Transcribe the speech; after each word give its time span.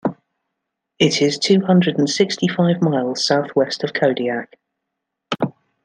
It 0.97 1.21
is 1.21 1.37
two 1.37 1.61
hundred 1.61 1.99
and 1.99 2.09
sixty-five 2.09 2.81
miles 2.81 3.23
southwest 3.23 3.83
of 3.83 3.93
Kodiak. 3.93 4.57